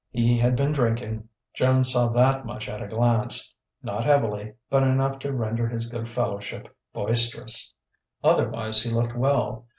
He 0.09 0.39
had 0.39 0.55
been 0.55 0.71
drinking 0.71 1.29
Joan 1.53 1.83
saw 1.83 2.07
that 2.07 2.43
much 2.43 2.67
at 2.67 2.81
a 2.81 2.87
glance 2.87 3.53
not 3.83 4.03
heavily, 4.03 4.55
but 4.67 4.81
enough 4.81 5.19
to 5.19 5.31
render 5.31 5.67
his 5.67 5.87
good 5.87 6.09
fellowship 6.09 6.75
boisterous. 6.91 7.71
Otherwise 8.23 8.81
he 8.81 8.89
looked 8.89 9.15
well. 9.15 9.67